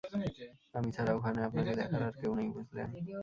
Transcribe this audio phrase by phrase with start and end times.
[0.73, 2.89] আমি ছাড়া ওখানে আপনাকে দেখার আর কেউ নেই, বুঝলেন?